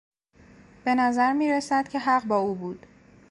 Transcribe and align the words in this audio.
به 0.85 0.95
نظر 0.95 1.33
میرسد 1.33 1.87
که 1.87 1.99
حق 1.99 2.25
با 2.25 2.37
او 2.37 2.55
بود. 2.55 2.85